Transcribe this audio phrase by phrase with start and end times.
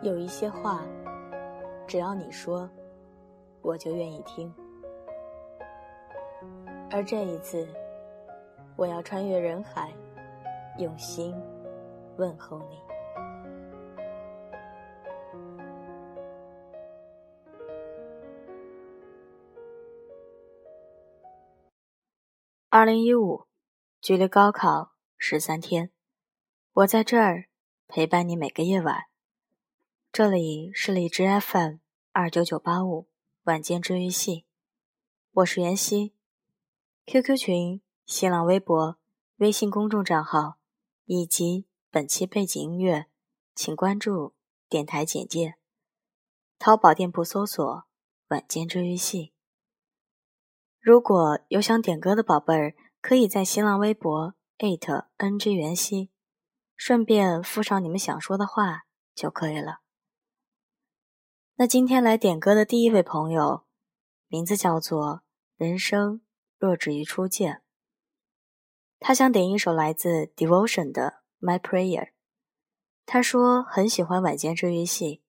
[0.00, 0.86] 有一些话，
[1.86, 2.70] 只要你说，
[3.62, 4.54] 我就愿意听。
[6.88, 7.66] 而这一次，
[8.76, 9.92] 我要穿越人海，
[10.78, 11.34] 用心
[12.16, 12.80] 问候你。
[22.70, 23.46] 二零一五，
[24.00, 25.90] 距离高考十三天，
[26.72, 27.46] 我在这儿
[27.88, 29.07] 陪伴你每个夜晚。
[30.10, 31.76] 这里是荔枝 FM
[32.12, 33.06] 二九九八五
[33.44, 34.46] 晚间治愈系，
[35.30, 36.12] 我是袁希。
[37.06, 38.98] QQ 群、新浪微博、
[39.36, 40.56] 微信公众账号
[41.04, 43.06] 以及本期背景音乐，
[43.54, 44.34] 请关注
[44.68, 45.54] 电台简介。
[46.58, 47.84] 淘宝店铺搜索
[48.28, 49.32] “晚间治愈系”。
[50.80, 56.10] 如果有想点歌的宝贝儿，可以在新浪微博 @ng 袁熙，
[56.74, 59.82] 顺便附上你们想说的话就可以了。
[61.60, 63.64] 那今天来点歌的第一位朋友，
[64.28, 65.24] 名字叫做
[65.58, 66.20] “人生
[66.56, 67.62] 若只于初见”。
[69.00, 71.14] 他想点一首来自 Devotion 的
[71.44, 72.04] 《My Prayer》。
[73.04, 75.20] 他说很喜欢晚间治愈系，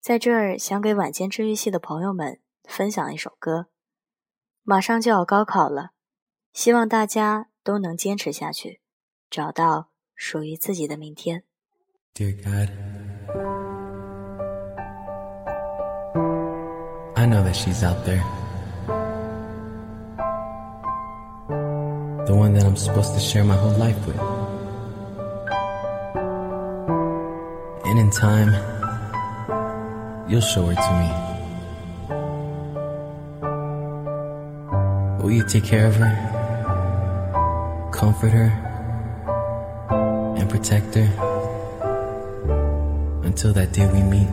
[0.00, 3.68] 在这儿想给晚间治愈系的朋友们分享一首歌。
[4.64, 5.92] 马上就要高考了，
[6.52, 8.80] 希望大家都能坚持下去，
[9.30, 11.44] 找到属于自己的明天。
[17.22, 18.24] I know that she's out there.
[22.26, 24.18] The one that I'm supposed to share my whole life with.
[27.86, 28.50] And in time,
[30.28, 31.10] you'll show her to me.
[35.22, 36.10] Will you take care of her?
[37.92, 38.50] Comfort her?
[40.38, 41.08] And protect her?
[43.22, 44.26] Until that day we meet.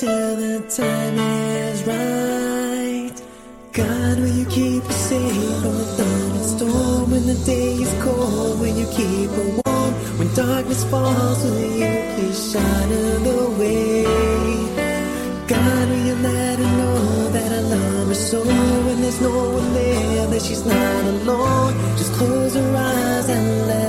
[0.00, 3.14] Till the time is right.
[3.72, 7.92] God, will you keep us safe from the thunder and storm when the day is
[8.04, 8.60] cold?
[8.60, 11.42] Will you keep her warm when darkness falls?
[11.42, 12.88] Will you please shine
[13.28, 14.04] the way?
[15.48, 18.44] God, will you let her know that I love her so?
[18.86, 21.72] When there's no one there, that she's not alone.
[21.98, 23.87] Just close her eyes and let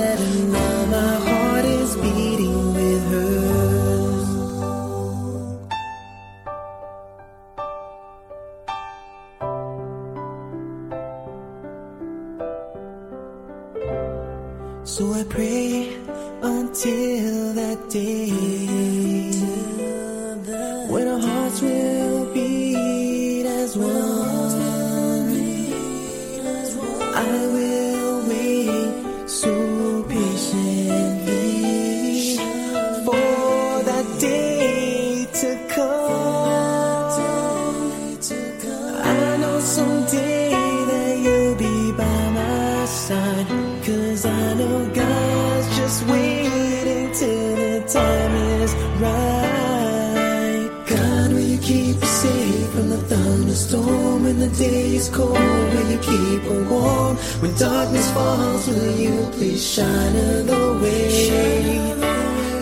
[57.40, 58.68] when darkness falls?
[58.68, 61.78] Will you please shine the way?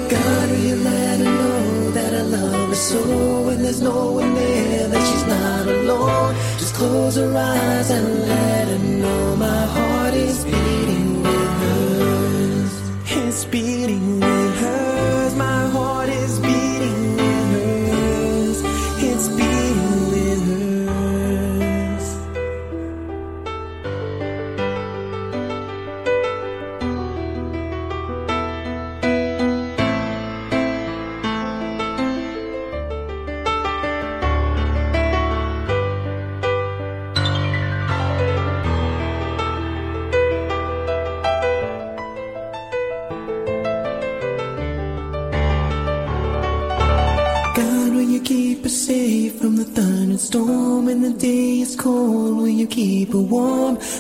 [0.09, 3.01] God, will you let her know that I love her so?
[3.47, 6.35] When there's no one there, that she's not alone.
[6.59, 12.73] Just close her eyes and let her know my heart is beating with hers.
[13.11, 14.08] It's beating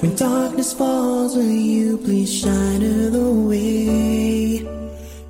[0.00, 4.60] When darkness falls, will you please shine her the way?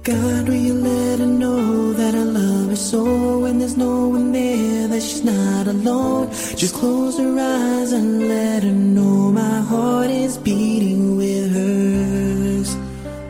[0.02, 3.38] God, will you let her know that I love her so?
[3.38, 6.28] When there's no one there, that she's not alone.
[6.54, 12.76] Just close her eyes and let her know my heart is beating with hers.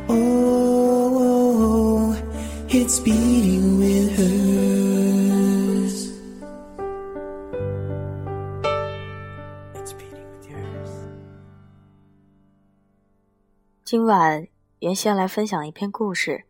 [0.08, 0.96] Oh,
[2.68, 4.77] it's beating with hers.
[13.90, 14.46] 今晚
[14.80, 16.44] 原先来分享一篇故事，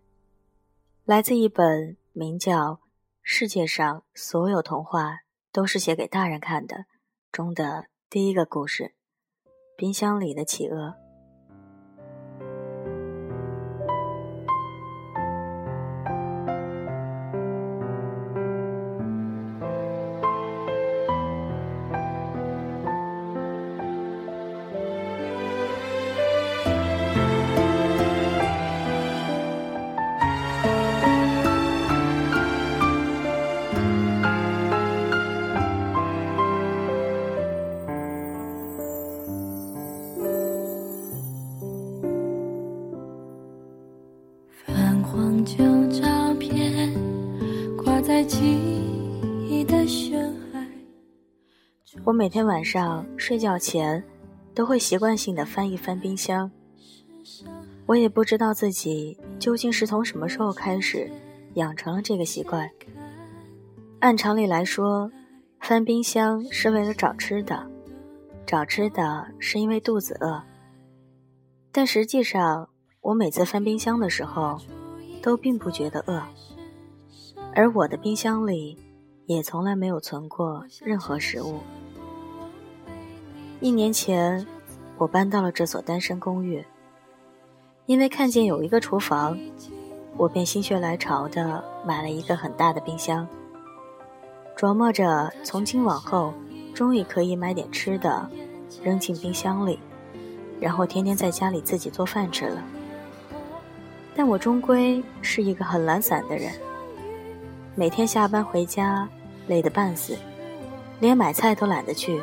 [1.05, 2.73] 来自一本名叫
[3.23, 5.21] 《世界上所有童话
[5.53, 6.77] 都是写给大人看的》
[7.31, 8.93] 中的第一个故事
[9.77, 10.89] 《冰箱里的企鹅》。
[52.09, 54.03] 我每天晚上睡觉前
[54.55, 56.51] 都会习惯性的翻一翻冰箱。
[57.85, 61.11] 我也不知道自己究竟是从什么时候开始
[61.57, 62.67] 养成了这个习惯。
[63.99, 65.13] 按常理来说，
[65.61, 67.71] 翻冰箱是为了找吃的，
[68.47, 70.43] 找吃的是因为肚子饿。
[71.71, 72.71] 但实际上，
[73.03, 74.59] 我每次翻冰箱的时候，
[75.21, 76.23] 都并不觉得饿，
[77.55, 78.79] 而我的冰箱里
[79.27, 81.61] 也从来没有存过任何食物。
[83.61, 84.47] 一年前，
[84.99, 86.65] 我搬到了这所单身公寓。
[87.87, 89.37] 因为看见有一个厨房，
[90.17, 93.27] 我便心血来潮的买了一个很大的冰箱，
[94.57, 96.33] 琢磨着从今往后，
[96.73, 98.31] 终于可以买点吃的，
[98.85, 99.81] 扔进冰箱里，
[100.61, 102.63] 然后天天在家里自己做饭吃了。
[104.15, 106.53] 但我终归是一个很懒散的人，
[107.75, 109.09] 每天下班回家
[109.49, 110.17] 累得半死，
[111.01, 112.23] 连买菜都懒得去，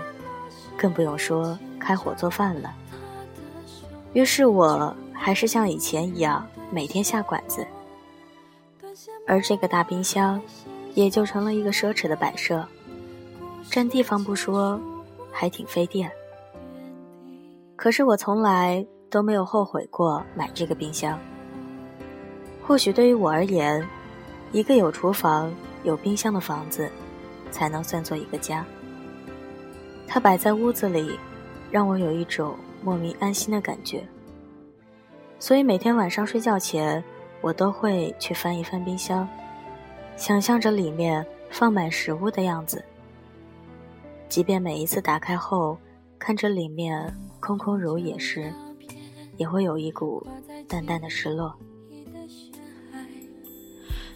[0.77, 2.73] 更不用说开火做饭了。
[4.13, 7.65] 于是我还是像以前一样每天下馆子，
[9.27, 10.41] 而这个大冰箱
[10.93, 12.65] 也就成了一个奢侈的摆设，
[13.69, 14.79] 占地方不说，
[15.31, 16.09] 还挺费电。
[17.75, 21.19] 可是我从来都没有后悔过买这个冰箱。
[22.65, 23.85] 或许对于我而言，
[24.51, 25.53] 一个有厨房、
[25.83, 26.89] 有冰箱的房子，
[27.51, 28.65] 才能算作一个家。
[30.07, 31.19] 它摆在屋子里，
[31.71, 34.03] 让我有一种莫名安心的感觉。
[35.39, 37.03] 所以每天晚上睡觉前，
[37.41, 39.27] 我都会去翻一翻冰箱，
[40.15, 42.83] 想象着里面放满食物的样子。
[44.29, 45.77] 即便每一次打开后，
[46.17, 48.51] 看着里面空空如也时，
[49.37, 50.25] 也会有一股
[50.67, 51.53] 淡淡的失落。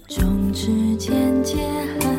[0.08, 1.58] 众之间结
[2.00, 2.19] 恨，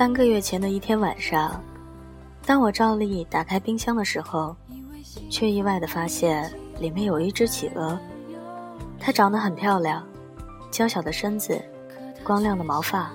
[0.00, 1.62] 三个月前的一天晚上，
[2.46, 4.56] 当我照例打开冰箱的时候，
[5.28, 8.00] 却意外的发现里面有一只企鹅。
[8.98, 10.02] 它长得很漂亮，
[10.70, 11.62] 娇小的身子，
[12.24, 13.10] 光亮的毛发，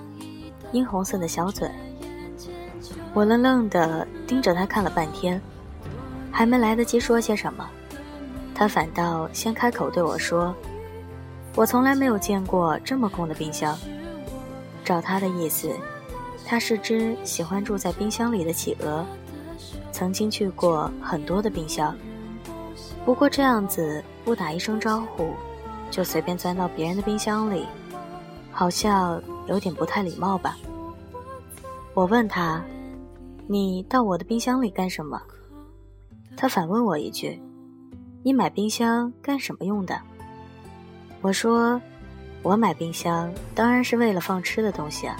[0.70, 1.68] 殷红色的小嘴。
[3.12, 5.42] 我愣愣的盯着他看了半天，
[6.30, 7.68] 还没来得及说些什么，
[8.54, 10.54] 他反倒先开口对我说
[11.56, 13.76] ：“我从来没有见过这么空的冰箱。”
[14.86, 15.68] 照他的意思，
[16.48, 19.04] 他是只喜欢住在冰箱里的企鹅，
[19.90, 21.92] 曾经去过很多的冰箱。
[23.04, 25.34] 不过这样子不打一声招呼，
[25.90, 27.66] 就随便钻到别人的冰箱里，
[28.52, 30.56] 好像有点不太礼貌吧。
[31.92, 32.64] 我问他
[33.48, 35.20] ：“你到我的冰箱里干什么？”
[36.38, 37.42] 他反问我一句
[38.22, 40.00] ：“你买冰箱干什么用的？”
[41.20, 41.80] 我说。
[42.42, 45.16] 我买冰箱当然是为了放吃的东西啊。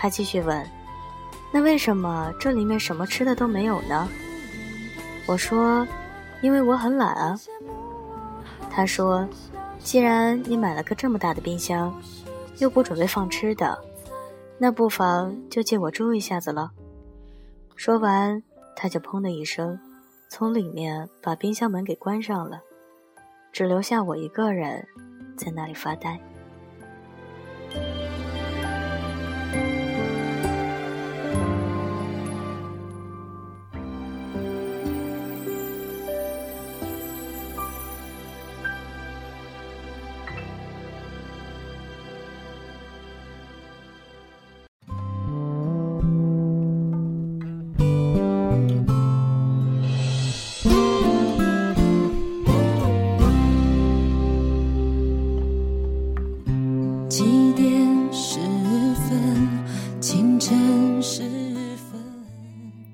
[0.00, 0.64] 他继续问
[1.52, 4.08] ：“那为什么这里面什么吃的都没有呢？”
[5.26, 5.84] 我说
[6.40, 7.38] ：“因为我很懒啊。”
[8.70, 9.28] 他说
[9.82, 11.92] ：“既然你买了个这么大的冰箱，
[12.58, 13.76] 又不准备放吃的，
[14.56, 16.70] 那不妨就借我住一下子了。”
[17.74, 18.40] 说完，
[18.76, 19.78] 他就砰的一声，
[20.28, 22.60] 从里面把冰箱门给关上了，
[23.52, 24.86] 只留下我一个人。
[25.36, 26.20] 在那里发呆。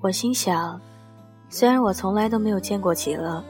[0.05, 0.79] 我心想，
[1.49, 3.43] 虽然我从来都没有见过企鹅，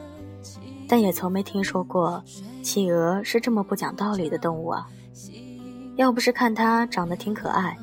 [0.88, 2.24] 但也从没听说过
[2.62, 4.88] 企鹅是这么不讲道理的动物啊！
[5.96, 7.76] 要不是看它长得挺可爱，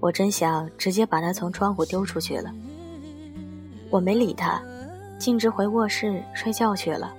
[0.00, 2.52] 我真想直接把它从窗户丢出去了。
[3.88, 4.60] 我没理它，
[5.16, 7.14] 径直回卧室睡觉去了。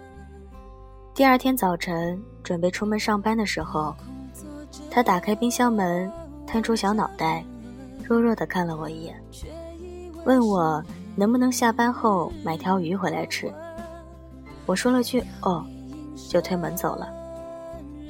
[1.13, 3.95] 第二天早晨准备出门上班的时候，
[4.91, 6.11] 它打开冰箱门，
[6.45, 7.41] 探出小脑袋，
[8.03, 9.15] 弱弱地看了我一眼。
[10.25, 10.83] 问我
[11.15, 13.51] 能不能下班后买条鱼回来吃，
[14.65, 15.65] 我说了句“哦”，
[16.29, 17.07] 就推门走了，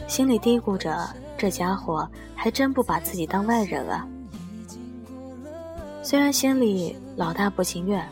[0.07, 4.05] 心里嘀咕着这家伙还真不把自己当外人啊。
[6.01, 8.05] 虽然心里老大不情愿，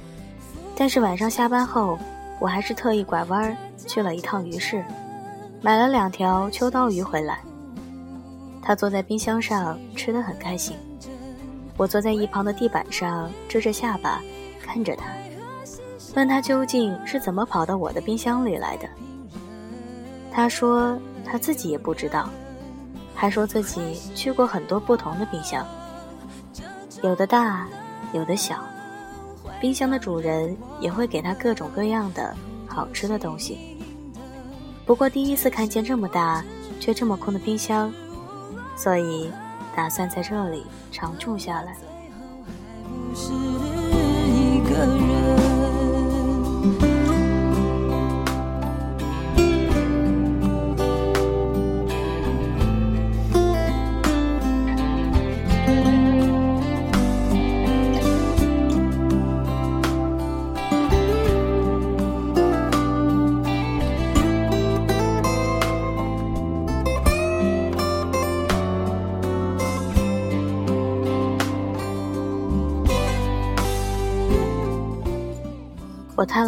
[0.76, 1.98] 但是晚上下班后，
[2.40, 4.86] 我还是特意拐弯去了一趟鱼市，
[5.62, 7.40] 买了两条秋刀鱼回来。
[8.62, 10.78] 他坐在冰箱上吃得很开心。
[11.78, 14.20] 我坐在一旁的地板上，支着下巴，
[14.60, 15.06] 看着他，
[16.16, 18.90] 问他究竟是怎么跑到我的冰箱里来的。
[20.32, 22.28] 他说他自己也不知道，
[23.14, 25.64] 还说自己去过很多不同的冰箱，
[27.04, 27.68] 有的大，
[28.12, 28.56] 有的小，
[29.62, 32.36] 冰箱的主人也会给他各种各样的
[32.68, 33.78] 好吃的东西。
[34.84, 36.44] 不过第一次看见这么大
[36.80, 37.94] 却这么空的冰箱，
[38.76, 39.32] 所以。
[39.78, 41.78] 打算在这里常住下来。
[42.84, 45.47] 不是一个人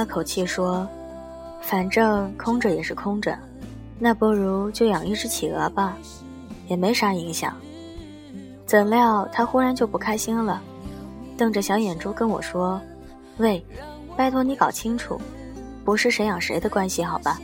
[0.10, 0.86] 口气说
[1.62, 3.38] ：“反正空着也是空着，
[3.98, 5.96] 那不如就养一只企鹅吧，
[6.68, 7.56] 也没啥影响。”
[8.66, 10.62] 怎料他忽然就不开心了，
[11.38, 12.82] 瞪着小眼珠跟我说
[13.38, 13.66] ：“喂，
[14.18, 15.20] 拜托你搞清楚，
[15.86, 17.40] 不是谁养谁的关系，好吧？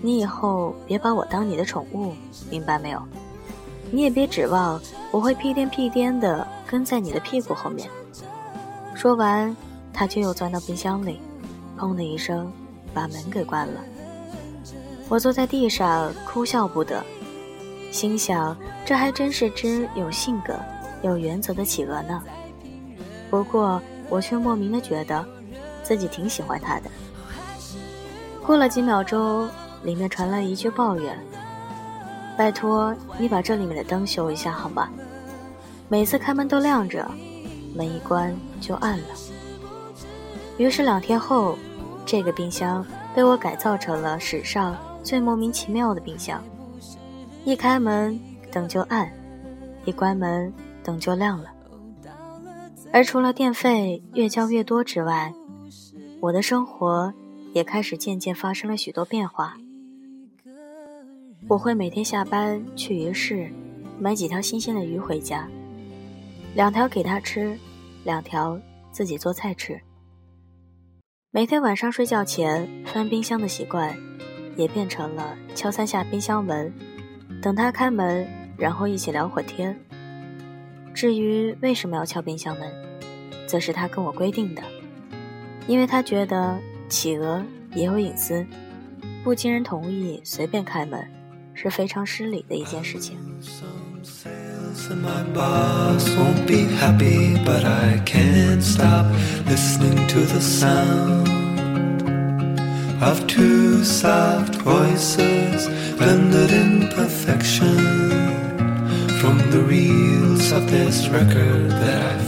[0.00, 2.12] 你以后别把我当你的宠物，
[2.50, 3.02] 明白没有？
[3.90, 4.80] 你也别指望
[5.10, 7.88] 我会屁颠屁颠的跟在你的屁股后面。”
[8.94, 9.54] 说完，
[9.92, 11.20] 他就又钻到冰箱里。
[11.78, 12.52] 砰的一声，
[12.92, 13.80] 把门给关了。
[15.08, 17.02] 我坐在地上哭笑不得，
[17.90, 18.54] 心想：
[18.84, 20.54] 这还真是只有性格、
[21.02, 22.22] 有原则的企鹅呢。
[23.30, 23.80] 不过
[24.10, 25.24] 我却莫名的觉得，
[25.82, 26.90] 自己挺喜欢它的。
[28.44, 29.48] 过了几秒钟，
[29.82, 31.18] 里面传来一句抱怨
[32.36, 34.90] ：“拜托你把这里面的灯修一下好吗？
[35.88, 37.10] 每次开门都亮着，
[37.74, 39.14] 门一关就暗了。”
[40.58, 41.56] 于是两天后。
[42.08, 42.82] 这个冰箱
[43.14, 46.42] 被我改造成了史上最莫名其妙的冰箱，
[47.44, 48.18] 一开门
[48.50, 49.12] 灯就暗，
[49.84, 50.50] 一关门
[50.82, 51.52] 灯就亮了。
[52.90, 55.30] 而除了电费越交越多之外，
[56.18, 57.12] 我的生活
[57.52, 59.58] 也开始渐渐发生了许多变化。
[61.46, 63.52] 我会每天下班去鱼市
[64.00, 65.46] 买几条新鲜的鱼回家，
[66.54, 67.54] 两条给他吃，
[68.02, 68.58] 两条
[68.90, 69.78] 自己做菜吃。
[71.30, 73.94] 每天晚上睡觉前翻冰箱的习惯，
[74.56, 76.72] 也变成了敲三下冰箱门，
[77.42, 79.78] 等他开门，然后一起聊会天。
[80.94, 82.72] 至于为什么要敲冰箱门，
[83.46, 84.62] 则是他跟我规定的。
[85.66, 86.58] 因为他觉得
[86.88, 87.44] 企鹅
[87.74, 88.46] 也有隐私，
[89.22, 91.06] 不经人同意随便开门
[91.52, 93.18] 是非常失礼的一件事情。
[94.86, 99.10] And my boss won't be happy, but I can't stop
[99.44, 101.28] listening to the sound
[103.02, 105.66] of two soft voices
[105.96, 107.76] blended in perfection
[109.20, 112.18] from the reels of this record that I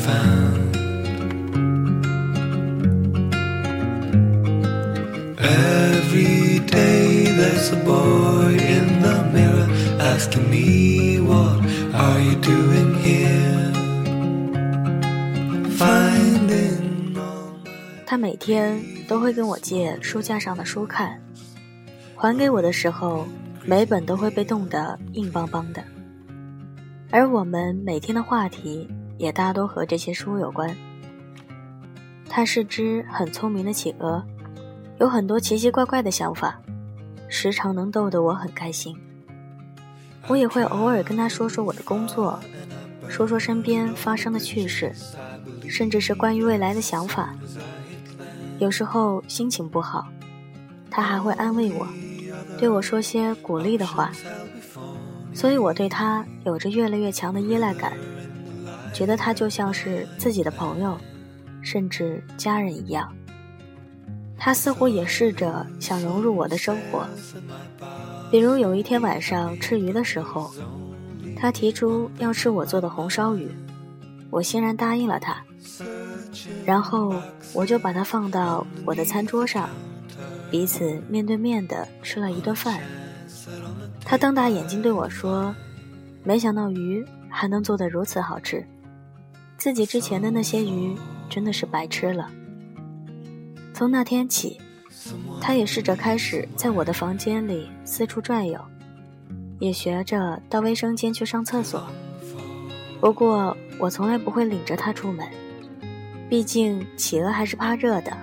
[18.40, 21.20] 天都会跟我借书架上的书看，
[22.16, 23.26] 还给我的时候，
[23.66, 25.84] 每本都会被冻得硬邦邦的。
[27.10, 30.74] 而我们每天的话题也大多和这些书有关。
[32.30, 34.24] 它是只很聪明的企鹅，
[34.98, 36.58] 有很多奇奇怪怪的想法，
[37.28, 38.96] 时常能逗得我很开心。
[40.28, 42.40] 我也会偶尔跟他说说我的工作，
[43.06, 44.94] 说说身边发生的趣事，
[45.68, 47.34] 甚至是关于未来的想法。
[48.60, 50.06] 有时候心情不好，
[50.90, 51.86] 他还会安慰我，
[52.58, 54.12] 对我说些鼓励的话。
[55.32, 57.94] 所以我对他有着越来越强的依赖感，
[58.92, 60.94] 觉得他就像是自己的朋友，
[61.62, 63.10] 甚至家人一样。
[64.36, 67.06] 他似乎也试着想融入我的生活，
[68.30, 70.52] 比如有一天晚上吃鱼的时候，
[71.34, 73.50] 他提出要吃我做的红烧鱼，
[74.28, 75.42] 我欣然答应了他。
[76.64, 77.14] 然后
[77.52, 79.68] 我就把它放到我的餐桌上，
[80.50, 82.80] 彼此面对面的吃了一顿饭。
[84.04, 85.54] 他瞪大眼睛对我说
[86.24, 88.64] ：“没想到鱼还能做得如此好吃，
[89.56, 90.96] 自己之前的那些鱼
[91.28, 92.30] 真的是白吃了。”
[93.72, 94.60] 从那天起，
[95.40, 98.60] 他也试着开始在我的房间里四处转悠，
[99.58, 101.86] 也学着到卫生间去上厕所。
[103.00, 105.26] 不过我从来不会领着他出门，
[106.30, 108.16] 毕竟企鹅还是怕热的，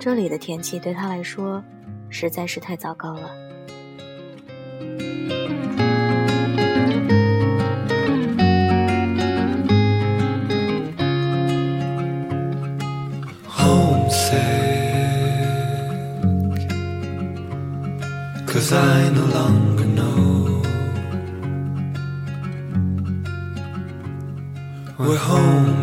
[0.00, 1.62] 这里的天气对他来说
[2.10, 3.30] 实在是太糟糕了。
[13.48, 14.42] homesick.
[18.44, 20.62] Cause I no longer know
[24.98, 25.73] we're home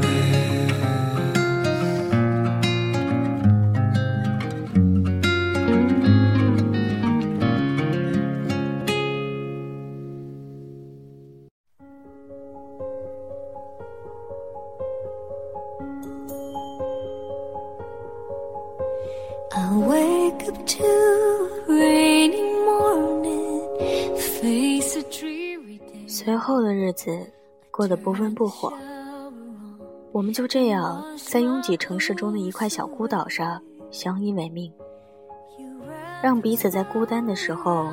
[26.14, 27.26] 随后的日子
[27.72, 28.74] 过得不温不火，
[30.12, 34.70] 我们就这样在拥挤城市中的一块小孤岛上相依为命，
[36.22, 37.88] 让彼此在孤单的时候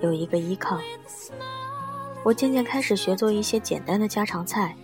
[0.00, 0.78] 有一个依靠。
[2.24, 4.74] 我渐渐开始学做一些简单的家常菜，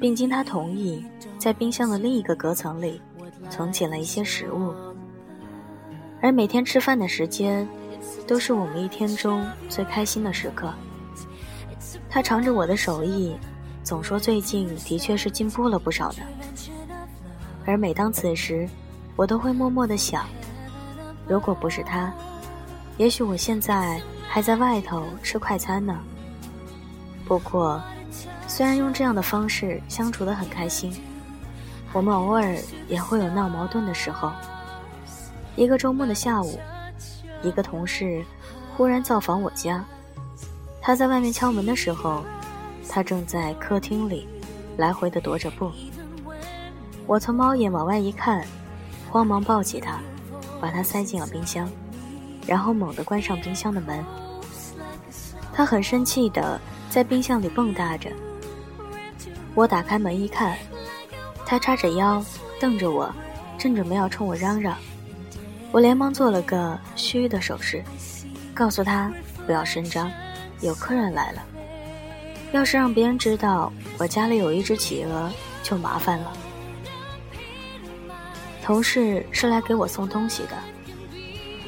[0.00, 1.04] 并经他同意，
[1.38, 3.02] 在冰箱的另一个隔层里
[3.50, 4.72] 存起了一些食物。
[6.22, 7.68] 而每天吃饭的时间，
[8.28, 10.72] 都是我们一天中最开心的时刻。
[12.14, 13.36] 他尝着我的手艺，
[13.82, 16.18] 总说最近的确是进步了不少呢。
[17.66, 18.68] 而每当此时，
[19.16, 20.24] 我都会默默的想，
[21.26, 22.14] 如果不是他，
[22.98, 25.98] 也许我现在还在外头吃快餐呢。
[27.26, 27.82] 不过，
[28.46, 30.94] 虽然用这样的方式相处得很开心，
[31.92, 34.30] 我们偶尔也会有闹矛盾的时候。
[35.56, 36.60] 一个周末的下午，
[37.42, 38.24] 一个同事
[38.76, 39.84] 忽然造访我家。
[40.86, 42.22] 他在外面敲门的时候，
[42.86, 44.28] 他正在客厅里
[44.76, 45.72] 来回的踱着步。
[47.06, 48.44] 我从猫眼往外一看，
[49.10, 49.98] 慌忙抱起他，
[50.60, 51.66] 把他塞进了冰箱，
[52.46, 54.04] 然后猛地关上冰箱的门。
[55.54, 58.10] 他很生气的在冰箱里蹦跶着。
[59.54, 60.54] 我打开门一看，
[61.46, 62.22] 他叉着腰，
[62.60, 63.10] 瞪着我，
[63.56, 64.76] 正准备要冲我嚷嚷，
[65.72, 67.82] 我连忙做了个嘘的手势，
[68.52, 69.10] 告诉他
[69.46, 70.10] 不要声张，
[70.66, 71.42] 有客人来了。
[72.52, 75.30] 要是让别人知道我家里有一只企鹅，
[75.62, 76.32] 就麻烦了。
[78.62, 80.56] 同事是来给我送东西的，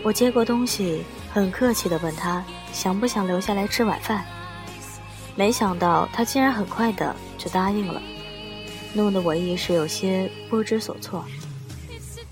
[0.02, 4.24] 我接过东西，很客气地问他想不想留下来吃晚饭。
[5.34, 8.00] 没想到他竟然很快的就答应了，
[8.94, 11.22] 弄得我一时有些不知所措。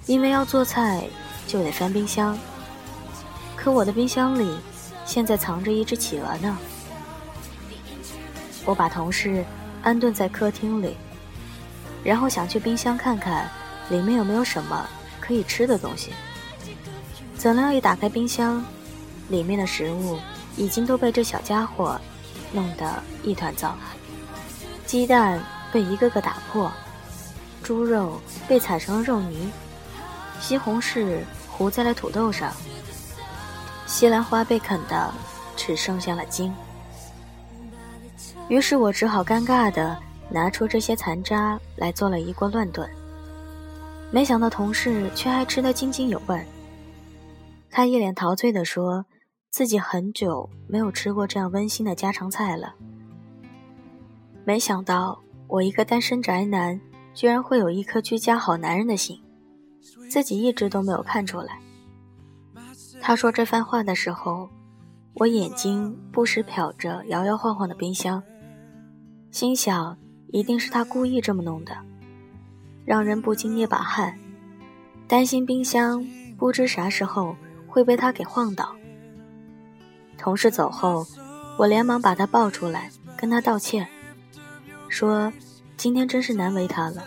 [0.07, 1.05] 因为要做菜，
[1.47, 2.39] 就得翻冰箱，
[3.57, 4.57] 可我的冰箱里
[5.05, 6.57] 现在藏着一只企鹅呢。
[8.65, 9.45] 我把同事
[9.83, 10.97] 安顿在客厅里，
[12.03, 13.51] 然后想去冰箱看看。
[13.91, 14.89] 里面有没有什么
[15.21, 16.11] 可以吃的东西？
[17.37, 18.65] 怎料一打开冰箱，
[19.29, 20.19] 里面的食物
[20.57, 22.01] 已经都被这小家伙
[22.51, 23.77] 弄得一团糟。
[24.87, 25.39] 鸡蛋
[25.71, 26.73] 被一个个打破，
[27.63, 29.51] 猪肉被踩成了肉泥，
[30.41, 31.19] 西红柿
[31.51, 32.51] 糊在了土豆上，
[33.87, 35.13] 西兰花被啃的
[35.57, 36.53] 只剩下了茎。
[38.49, 39.97] 于是我只好尴尬的
[40.31, 42.89] 拿出这些残渣来做了一锅乱炖。
[44.11, 46.45] 没想到同事却还吃得津津有味。
[47.71, 49.05] 他一脸陶醉地说
[49.51, 52.75] ：“自己很久没有吃过这样温馨的家常菜了。”
[54.45, 55.19] 没想到
[55.49, 56.81] 我一个单身宅男，
[57.15, 59.21] 居然会有一颗居家好男人的心，
[60.09, 61.59] 自己一直都没有看出来。
[63.07, 64.49] 他说这番话的时候，
[65.13, 68.23] 我眼睛不时瞟着摇摇晃晃的冰箱，
[69.31, 71.77] 心想一定是他故意这么弄的。
[72.87, 74.19] 让人不禁捏把汗，
[75.07, 76.03] 担心冰箱
[76.39, 77.37] 不知啥时候
[77.67, 78.75] 会被他给晃倒。
[80.17, 81.07] 同事走后，
[81.59, 83.87] 我连忙把他抱出来，跟他道歉，
[84.89, 85.31] 说
[85.77, 87.05] 今天真是难为他了。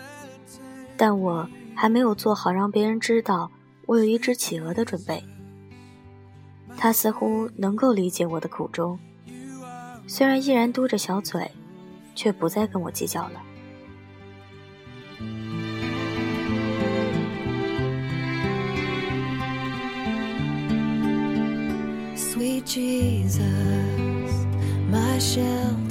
[0.96, 3.50] 但我还没有做好让别人知道
[3.86, 5.24] 我有一只企鹅的准备。
[6.78, 8.98] 他似乎能够理解我的苦衷，
[10.06, 11.50] 虽然依然嘟着小嘴，
[12.14, 13.42] 却不再跟我计较了。
[22.64, 23.32] Jesus,
[24.90, 25.87] my shell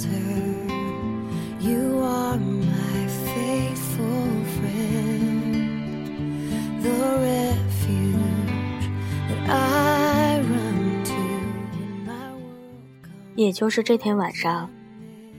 [13.38, 14.68] 也就是这天晚上，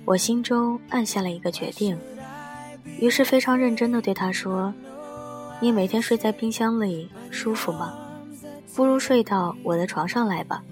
[0.06, 2.00] 我心中暗下了一个决定，
[2.98, 4.74] 于是非常认真地对他说
[5.60, 8.00] ：“你每天睡在冰箱里舒服吗？
[8.74, 10.64] 不如睡到我的床上来吧。”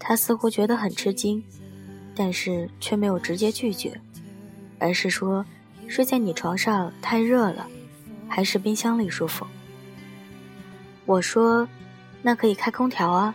[0.00, 1.40] 他似乎觉得很吃惊，
[2.12, 3.96] 但是却没有直接拒绝，
[4.80, 5.46] 而是说
[5.86, 7.68] ：“睡在你床上太热了，
[8.26, 9.46] 还是冰箱里舒服。”
[11.06, 11.68] 我说
[12.20, 13.32] ：“那可以开空调啊，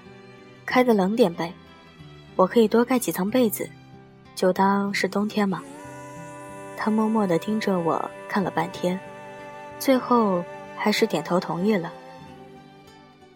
[0.66, 1.54] 开的冷点呗，
[2.42, 3.70] 我可以多盖几层被子，
[4.34, 5.62] 就当是冬天嘛。”
[6.76, 9.00] 他默默地盯着我看了半天，
[9.78, 10.44] 最后
[10.76, 11.94] 还是点头同意了。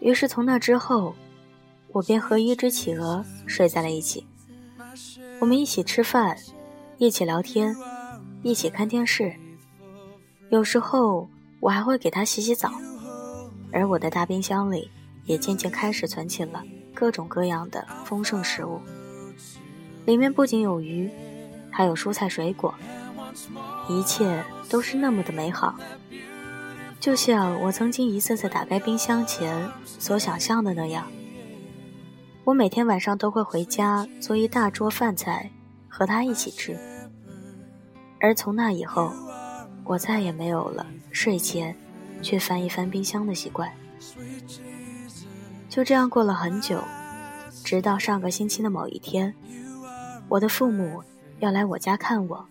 [0.00, 1.14] 于是从那之后。
[1.92, 4.26] 我便和一只企鹅睡在了一起，
[5.40, 6.36] 我们一起吃饭，
[6.98, 7.74] 一起聊天，
[8.42, 9.34] 一起看电视。
[10.50, 11.26] 有时候
[11.58, 12.70] 我还会给它洗洗澡，
[13.72, 14.90] 而我的大冰箱里
[15.24, 18.78] 也渐渐开始存起了各种各样的丰盛食物，
[20.06, 21.10] 里面不仅有鱼，
[21.70, 22.74] 还有蔬菜水果，
[23.88, 25.74] 一切都是那么的美好，
[26.98, 31.06] 就像我曾经一次次打开冰箱前所想象的那样。
[32.44, 35.50] 我每天晚上都会回家做一大桌饭菜，
[35.88, 36.78] 和他一起吃。
[38.20, 39.12] 而从那以后，
[39.84, 41.76] 我再也没有了睡前
[42.22, 43.70] 去翻一翻冰箱的习惯。
[45.68, 46.80] 就这样过了很久，
[47.64, 49.34] 直到上个星期的某一天，
[50.28, 51.02] 我的父母
[51.38, 52.46] 要来我家看我，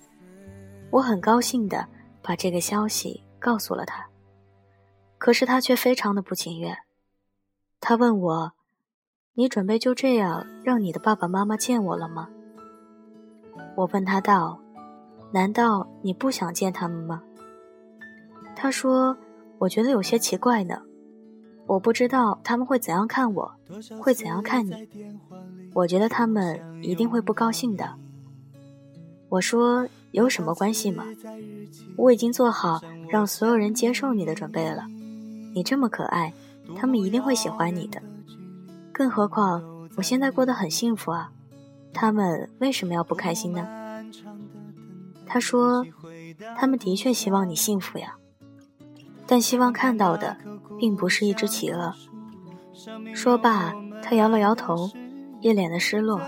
[0.91, 1.88] 我很高兴的
[2.21, 4.07] 把这个消息告诉了他，
[5.17, 6.77] 可是他却非常的不情愿，
[7.79, 8.53] 他问我。
[9.38, 12.29] 你准备就这样让你的爸爸妈妈见我了吗？
[13.75, 14.57] 我问他道
[15.33, 17.21] ：“难道你不想见他们吗？”
[18.55, 19.17] 他说
[19.59, 20.81] ：“我觉得有些奇怪呢，
[21.67, 23.51] 我不知道他们会怎样看我，
[23.99, 24.88] 会怎样看你。
[25.73, 27.95] 我觉得他们一定会不高兴的。”
[29.30, 31.04] 我说：“有什么关系吗？
[31.97, 34.86] 我已经做好让所有人接受你的准备了。
[35.54, 36.32] 你这么可爱，
[36.75, 38.01] 他们一定会喜欢你的。”
[38.93, 39.62] 更何况，
[39.97, 41.32] 我现在过得很幸福啊，
[41.91, 43.67] 他们为什么要不开心呢？
[45.25, 45.86] 他说
[46.56, 48.15] ：“他们的确希望你幸福呀，
[49.27, 50.38] 但希望看到的
[50.77, 51.93] 并不是一只企鹅。
[53.13, 54.89] 说罢，他摇了摇头，
[55.41, 56.21] 一脸的失落。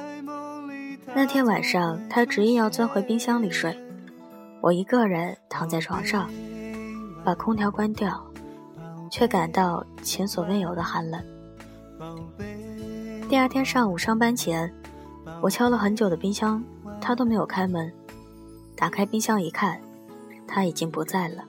[1.14, 3.78] 那天晚上，他执意要钻回冰箱里睡，
[4.62, 6.30] 我一个人躺在床上，
[7.24, 8.26] 把空调关掉，
[9.10, 11.22] 却感到前所未有的寒冷。
[13.30, 14.74] 第二天上午上班前，
[15.42, 16.64] 我敲了很久的冰箱，
[17.00, 17.92] 他都没有开门。
[18.76, 19.82] 打开冰箱一看，
[20.48, 21.44] 他已经不在了，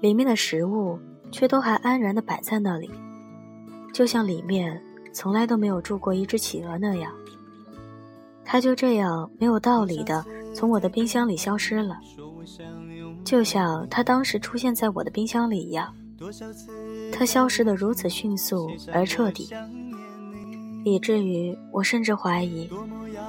[0.00, 0.98] 里面的食物
[1.30, 2.90] 却都还安然地摆在那里，
[3.92, 4.80] 就像里面
[5.12, 7.12] 从来都没有住过一只企鹅那样。
[8.44, 11.98] 他就这样没有道理的从我的冰箱里消失了，
[13.24, 15.94] 就像他当时出现在我的冰箱里一样。
[17.12, 19.50] 他消失的如此迅速而彻底，
[20.84, 22.68] 以至于我甚至怀疑，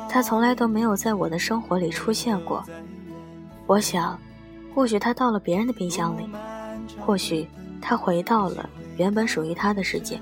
[0.09, 2.63] 他从来都没有在我的生活里出现过。
[3.67, 4.17] 我想，
[4.73, 6.27] 或许他到了别人的冰箱里，
[6.97, 7.47] 或许
[7.81, 10.19] 他回到了原本属于他的世界。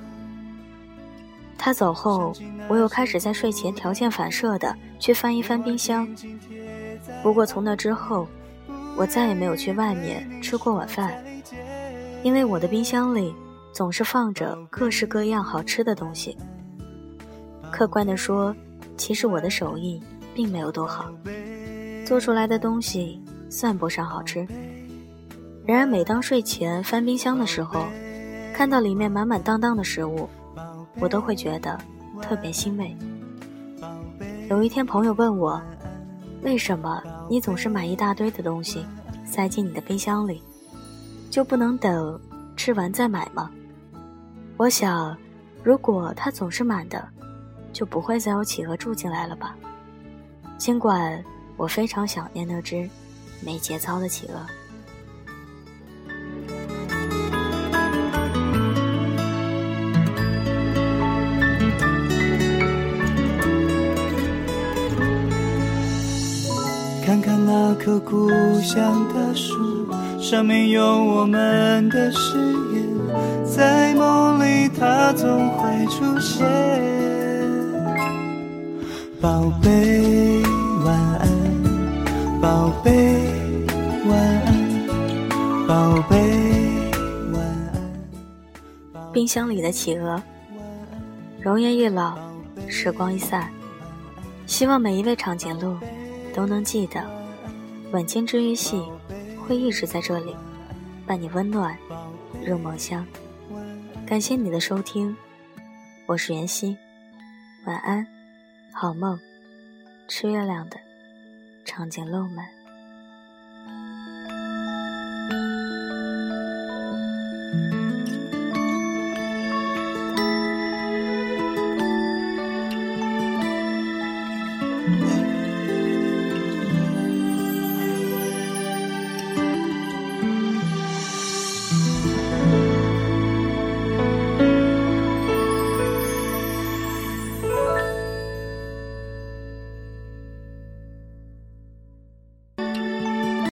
[1.58, 2.34] 他走后，
[2.68, 6.08] 我又开始在睡前条件反射的去翻一翻冰箱。
[7.24, 8.28] 不过从那之后，
[8.96, 11.14] 我再也没有去外面吃过晚饭，
[12.24, 13.34] 因为我的冰箱里
[13.74, 16.38] 总是放着各式各样好吃的东西。
[17.72, 18.56] 客观的说，
[18.96, 20.02] 其实我的手艺
[20.34, 21.12] 并没有多好，
[22.06, 23.22] 做出来的东西。
[23.50, 24.46] 算不上好吃，
[25.68, 27.86] 然而每当睡前翻冰箱的时候，
[28.54, 30.30] 看到里面满满当当的食物，
[30.98, 31.78] 我都会觉得
[32.22, 32.96] 特别欣慰。
[34.50, 35.62] 有一天，朋友问我，
[36.42, 38.86] 为什么你总是买一大堆的东西
[39.26, 40.42] 塞进你的冰箱里，
[41.30, 42.18] 就不能等
[42.56, 43.52] 吃完再买吗？
[44.56, 45.18] 我想，
[45.64, 47.06] 如果它总是满的，
[47.74, 49.54] 就不会再有企鹅住进来了吧。
[50.58, 51.22] 尽管
[51.58, 52.90] 我非常想念那只。
[53.40, 54.67] 没节操的企鹅。
[68.58, 69.88] 故乡的树，
[70.20, 72.40] 上面有我们的誓
[72.74, 76.44] 言，在梦里它总会出现。
[79.22, 80.42] 宝贝，
[80.84, 81.30] 晚安。
[82.42, 83.30] 宝贝，
[84.10, 85.68] 晚安。
[85.68, 86.18] 宝贝，
[87.34, 89.14] 晚安。
[89.14, 90.20] 冰箱里的企鹅，
[91.40, 92.18] 容颜一老，
[92.68, 93.48] 时光一散。
[94.48, 95.78] 希望每一位长颈鹿
[96.34, 97.00] 都能记得，
[97.92, 98.84] 晚间治愈系
[99.40, 100.36] 会一直在这里，
[101.06, 101.78] 伴你温暖
[102.46, 103.06] 入梦乡。
[104.06, 105.16] 感谢你的收听，
[106.06, 106.78] 我是袁熙，
[107.66, 108.06] 晚安，
[108.74, 109.18] 好梦，
[110.08, 110.78] 吃月亮的。
[111.64, 112.57] 长颈鹿们。